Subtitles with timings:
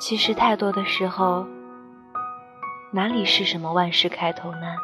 [0.00, 1.46] 其实太多的时候，
[2.90, 4.74] 哪里是什么万事开头难，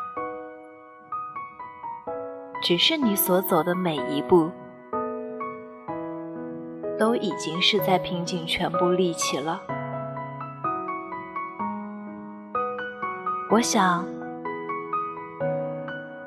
[2.62, 4.50] 只是你所走的每一步，
[6.98, 9.62] 都已经是在拼尽全部力气了。
[13.50, 14.04] 我想，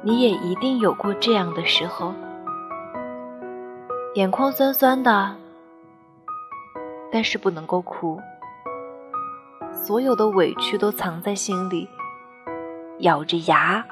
[0.02, 2.12] 你也一定有过这样的时候，
[4.16, 5.36] 眼眶酸酸的，
[7.12, 8.20] 但是不能够哭。
[9.82, 11.90] 所有的委屈都藏在心里，
[13.00, 13.84] 咬着牙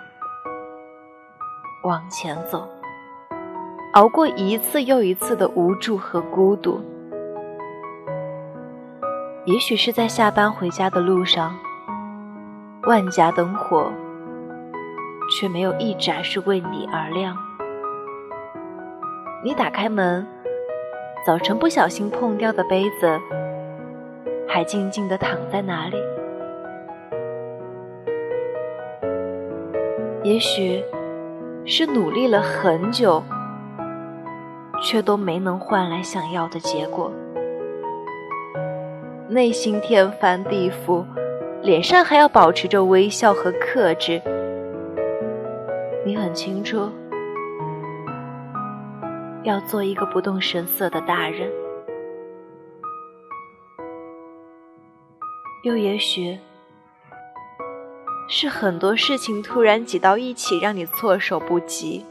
[1.83, 2.67] 往前走，
[3.93, 6.81] 熬过一次又一次的无助和孤独。
[9.45, 11.55] 也许是在下班回家的路上，
[12.83, 13.89] 万家灯火
[15.31, 17.35] 却没有一盏是为你而亮。
[19.41, 20.27] 你打开门，
[21.25, 23.19] 早晨不小心碰掉的杯子。
[24.47, 25.97] 还静静地躺在哪里？
[30.23, 30.83] 也许
[31.65, 33.23] 是努力了很久，
[34.81, 37.11] 却都没能换来想要的结果，
[39.29, 41.05] 内心天翻地覆，
[41.61, 44.21] 脸上还要保持着微笑和克制。
[46.05, 46.89] 你很清楚，
[49.43, 51.49] 要做一个不动声色的大人。
[55.67, 56.39] 又也许
[58.29, 62.05] 是很多事情突然挤到一起，让你措手不及，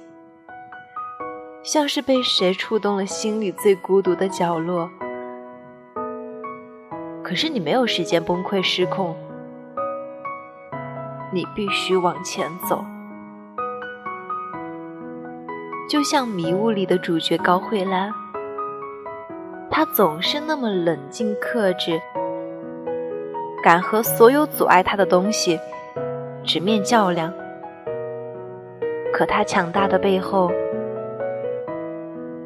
[1.63, 4.91] 像是被谁触动了心里最孤独的角落。
[7.23, 9.17] 可是你没有时间崩溃失控，
[11.33, 12.85] 你必须往前走。
[15.89, 18.13] 就像《迷雾》里的主角高慧兰，
[19.71, 21.99] 她总是那么冷静克制。
[23.67, 25.59] 敢和所有阻碍他的东西
[26.45, 27.33] 直面较量，
[29.13, 30.53] 可他强大的背后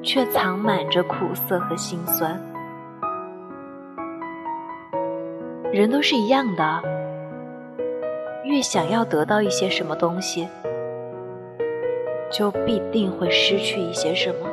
[0.03, 2.41] 却藏满着苦涩和心酸。
[5.71, 6.83] 人都是一样的，
[8.45, 10.49] 越想要得到一些什么东西，
[12.31, 14.49] 就必定会失去一些什么。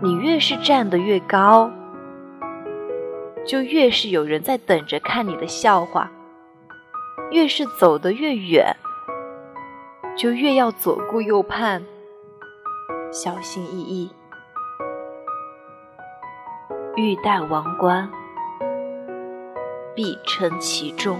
[0.00, 1.70] 你越是站得越高。
[3.50, 6.08] 就越是有人在等着看你的笑话，
[7.32, 8.76] 越是走得越远，
[10.16, 11.82] 就越要左顾右盼，
[13.10, 14.08] 小心翼翼。
[16.94, 18.08] 欲戴王冠，
[19.96, 21.18] 必承其重。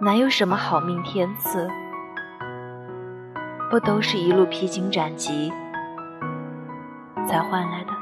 [0.00, 1.68] 哪有什么好命天赐？
[3.68, 5.52] 不都是一路披荆斩棘
[7.28, 7.97] 才换来的？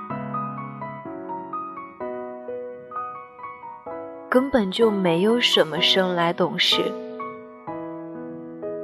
[4.37, 6.93] 根本就没有什么生来懂事。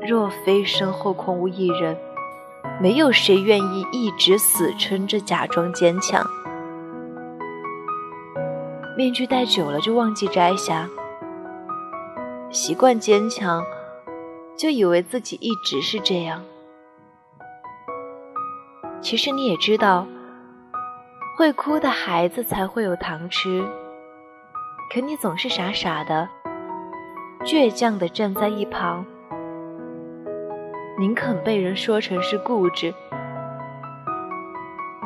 [0.00, 1.94] 若非身后空无一人，
[2.80, 6.26] 没有谁愿意一直死撑着假装坚强。
[8.96, 10.88] 面具戴久了就忘记摘下，
[12.48, 13.62] 习惯坚强，
[14.56, 16.42] 就以为自己一直是这样。
[19.02, 20.06] 其实你也知道，
[21.36, 23.62] 会哭的孩子才会有糖吃。
[24.92, 26.28] 可你总是傻傻的、
[27.46, 29.06] 倔强的站在一旁，
[30.98, 32.92] 宁肯被人说成是固执，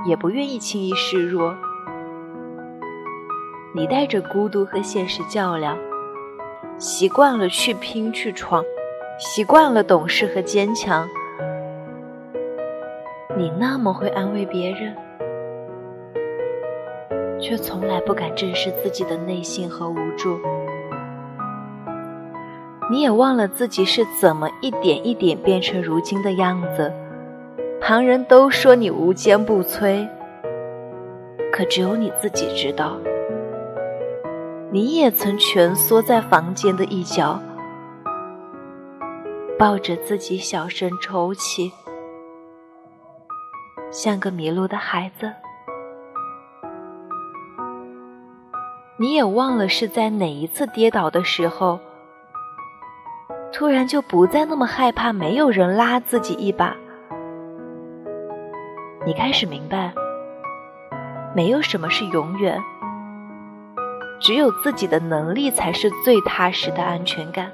[0.04, 1.54] 也不愿意轻易示弱。
[3.72, 5.78] 你带着孤独和现实较量，
[6.78, 8.64] 习惯了去拼去闯，
[9.20, 11.08] 习惯了懂事和坚强。
[13.36, 15.05] 你那么会安慰别人。
[17.46, 20.36] 却从来不敢正视自己的内心和无助。
[22.90, 26.92] 你也忘了自己是怎么一点一点变成如今的样子。
[27.80, 30.08] 旁人都说你无坚不摧，
[31.52, 32.96] 可只有你自己知道，
[34.72, 37.40] 你也曾蜷缩在房间的一角，
[39.56, 41.70] 抱着自己小声抽泣，
[43.92, 45.32] 像个迷路的孩子。
[48.98, 51.78] 你也忘了是在哪一次跌倒的时候，
[53.52, 56.74] 突然就不再那么害怕没有人拉自己一把。
[59.04, 59.92] 你开始明白，
[61.34, 62.58] 没有什么是永远，
[64.18, 67.52] 只有自己的能力才是最踏实的安全感。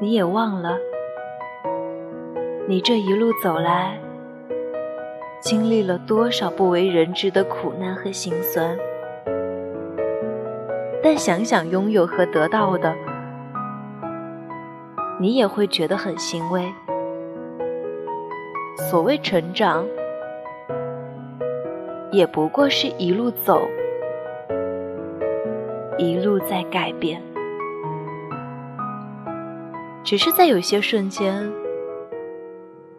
[0.00, 0.76] 你也忘了，
[2.66, 3.98] 你这一路走来，
[5.40, 8.76] 经历了多少不为人知的苦难和心酸。
[11.02, 12.94] 但想想拥有和得到的，
[15.20, 16.64] 你也会觉得很欣慰。
[18.76, 19.86] 所谓成长，
[22.10, 23.68] 也不过是一路走，
[25.96, 27.22] 一路在改变。
[30.02, 31.50] 只是在有些瞬间，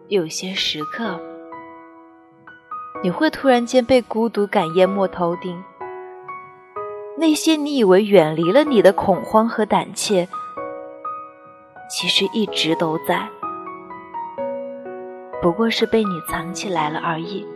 [0.08, 1.18] 有些时刻，
[3.02, 5.62] 你会突然间被孤独感淹没头顶。
[7.16, 10.28] 那些你以为远离了你的恐慌和胆怯，
[11.90, 13.28] 其实一直都在，
[15.40, 17.46] 不过是被你藏起来了而已。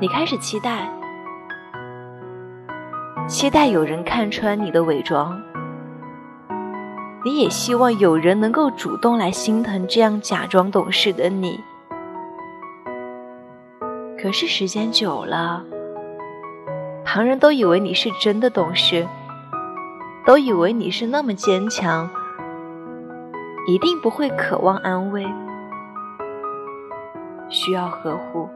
[0.00, 0.90] 你开始期待，
[3.26, 5.40] 期待有人看穿你的伪装，
[7.24, 11.58] 你也希望有人能够主动来心疼这样假装懂事的你。
[14.22, 15.64] 可是时间久了。
[17.04, 19.04] 旁人都以为你是真的懂事，
[20.24, 22.08] 都以为你是那么坚强，
[23.66, 25.26] 一定不会渴望安慰，
[27.48, 28.48] 需要呵护。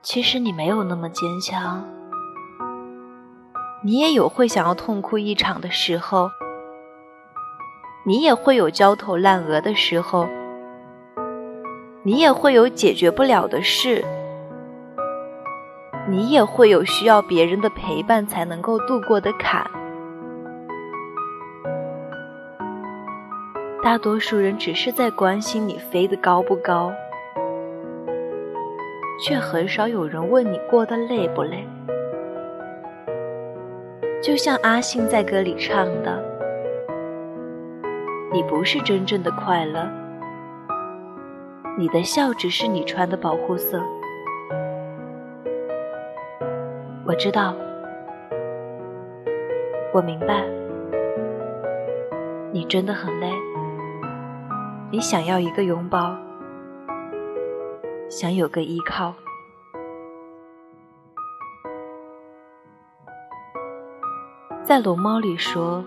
[0.00, 1.84] 其实你没有那么坚强，
[3.82, 6.30] 你也有会想要痛哭一场的时候，
[8.06, 10.28] 你也会有焦头烂额的时候。
[12.02, 14.02] 你也会有解决不了的事，
[16.08, 19.70] 你也会有需要别人的陪伴才能够度过的坎。
[23.82, 26.90] 大多数人只是在关心你飞得高不高，
[29.22, 31.68] 却很少有人问你过得累不累。
[34.22, 36.24] 就像阿信在歌里唱的
[38.32, 39.86] ：“你不是真正的快乐。”
[41.80, 43.82] 你的笑只是你穿的保护色，
[47.06, 47.56] 我知道，
[49.90, 50.44] 我明白，
[52.52, 53.32] 你真的很累，
[54.90, 56.14] 你想要一个拥抱，
[58.10, 59.14] 想有个依靠，
[64.62, 65.82] 在龙猫里说。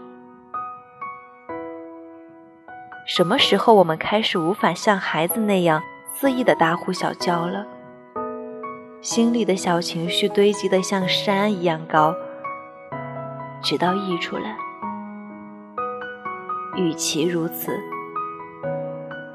[3.05, 5.83] 什么时候我们开始无法像孩子那样
[6.13, 7.65] 肆意的大呼小叫了？
[9.01, 12.15] 心里的小情绪堆积的像山一样高，
[13.61, 14.55] 直到溢出来。
[16.77, 17.77] 与其如此，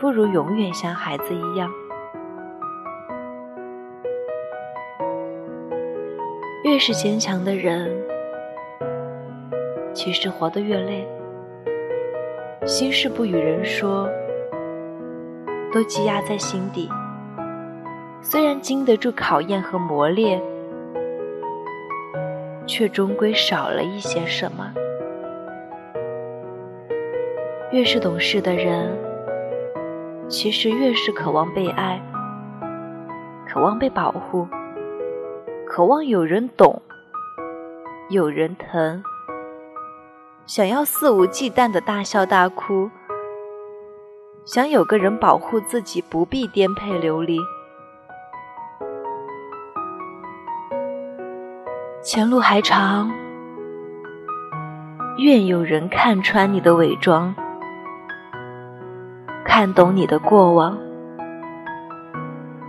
[0.01, 1.71] 不如永远像孩子一样。
[6.65, 7.95] 越是坚强的人，
[9.93, 11.07] 其实活得越累。
[12.69, 14.07] 心事不与人说，
[15.73, 16.87] 都积压在心底。
[18.21, 20.39] 虽然经得住考验和磨练，
[22.67, 24.71] 却终归少了一些什么。
[27.73, 28.95] 越是懂事的人，
[30.29, 31.99] 其实越是渴望被爱，
[33.49, 34.47] 渴望被保护，
[35.67, 36.83] 渴望有人懂，
[38.11, 39.03] 有人疼。
[40.49, 42.91] 想要肆无忌惮的大笑大哭，
[44.47, 47.39] 想有个人保护自己不必颠沛流离。
[52.03, 53.13] 前路还长，
[55.19, 57.35] 愿有人看穿你的伪装，
[59.45, 60.79] 看懂你的过往，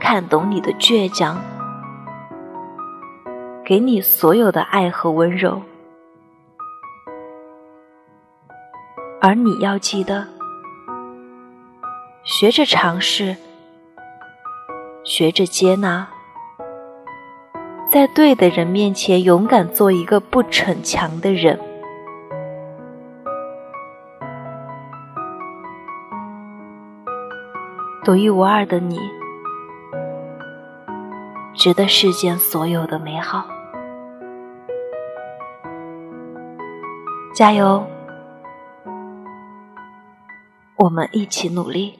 [0.01, 1.37] 看懂你的倔强，
[3.63, 5.61] 给你所有的爱和温柔。
[9.21, 10.25] 而你要记得，
[12.23, 13.35] 学着尝试，
[15.03, 16.07] 学着接纳，
[17.91, 21.59] 在对的人面前勇敢做一个不逞强的人。
[28.05, 28.97] 独一无二的你，
[31.53, 33.45] 值得世间所有的美好。
[37.33, 37.85] 加油！
[40.89, 41.99] 我们一起努力。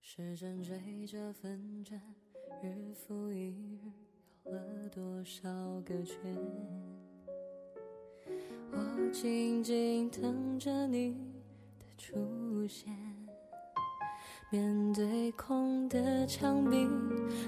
[0.00, 2.00] 时针追着分针，
[2.62, 3.80] 日复一日，
[4.44, 5.50] 绕了多少
[5.80, 6.16] 个圈？
[9.12, 11.14] 静静等着你
[11.78, 12.94] 的出现。
[14.50, 16.86] 面对空的墙壁，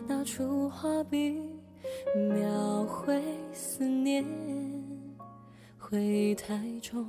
[0.07, 1.41] 拿出画笔，
[2.15, 3.23] 描绘
[3.53, 4.25] 思念。
[5.79, 7.07] 回忆太重，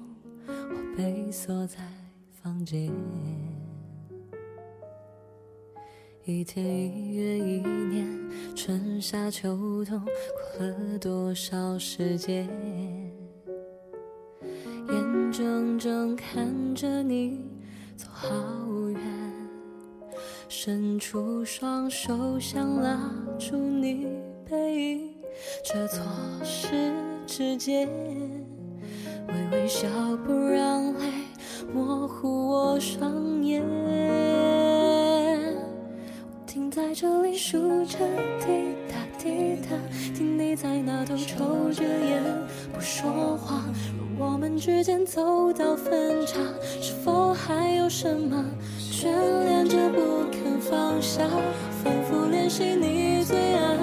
[0.47, 1.79] 我被锁在
[2.41, 2.91] 房间。
[6.25, 9.99] 一天一月一年，春夏秋冬，
[10.57, 12.47] 过了多少时间？
[14.91, 17.45] 眼睁睁看着你
[17.95, 18.27] 走好
[18.89, 18.99] 远，
[20.47, 24.07] 伸出双手想拉住你
[24.49, 25.13] 背影，
[25.63, 26.03] 却错
[26.43, 26.91] 失
[27.27, 27.87] 指尖。
[29.27, 29.87] 微微笑
[30.25, 30.99] 不让泪
[31.71, 33.63] 模糊我双眼。
[36.51, 37.99] 停在这里数着
[38.39, 39.77] 滴答滴答，
[40.15, 42.23] 听你在那头抽着烟
[42.73, 43.63] 不说话。
[44.17, 46.39] 若我们之间走到分岔，
[46.81, 48.43] 是否还有什么
[48.91, 49.05] 眷
[49.43, 51.21] 恋着不肯放下？
[51.83, 53.77] 反复练习你最爱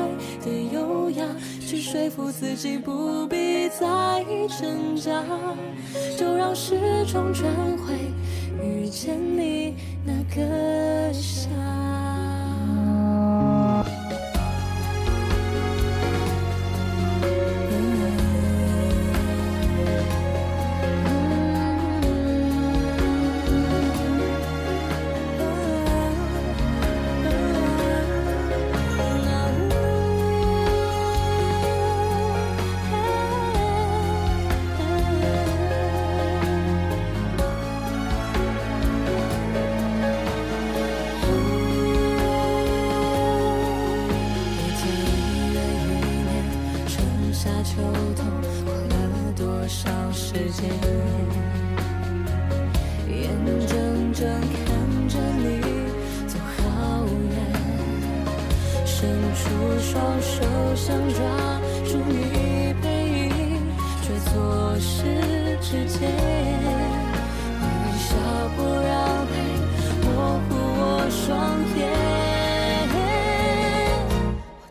[0.45, 1.25] 的优雅，
[1.61, 4.25] 去说服自己不必再
[4.59, 5.23] 挣扎，
[6.19, 6.75] 就让时
[7.07, 7.45] 钟转
[7.79, 7.95] 回
[58.99, 59.45] 伸出
[59.79, 60.41] 双手
[60.75, 61.21] 想抓
[61.85, 62.89] 住你背
[63.29, 63.61] 影，
[64.01, 65.05] 却错失
[65.61, 66.01] 指尖。
[67.61, 68.09] 微微笑
[68.57, 68.97] 不让
[69.29, 69.37] 泪
[70.01, 70.09] 模
[70.49, 70.49] 糊
[70.81, 71.29] 我双
[71.77, 71.79] 眼。
[72.89, 72.97] 我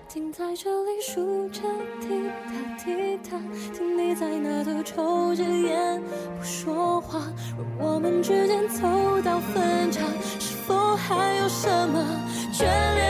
[0.09, 1.61] 停在这里数着
[2.01, 2.07] 滴
[2.47, 2.49] 答
[2.83, 2.85] 滴
[3.29, 3.29] 答，
[3.77, 6.01] 听你在那头抽着烟
[6.39, 7.21] 不说话。
[7.55, 8.81] 若我们之间走
[9.21, 10.01] 到分岔，
[10.39, 12.03] 是否还有什么
[12.51, 12.63] 眷
[12.95, 13.04] 恋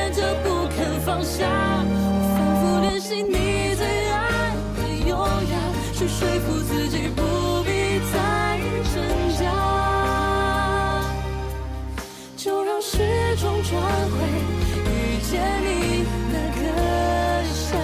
[1.05, 1.45] 放下？
[1.47, 5.53] 我反复练习你最爱的优雅，
[5.93, 7.21] 去说服自己不
[7.63, 7.69] 必
[8.11, 8.15] 再
[8.91, 8.95] 挣
[9.37, 9.43] 扎。
[12.35, 12.97] 就让时
[13.39, 13.71] 钟转
[14.09, 14.15] 回
[14.73, 15.31] 遇见
[15.61, 15.69] 你
[16.33, 16.59] 那个
[17.53, 17.77] 夏，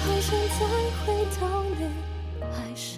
[0.00, 0.60] 好想再
[1.04, 1.04] 回
[1.38, 1.42] 到
[1.78, 1.80] 你
[2.40, 2.96] 爱上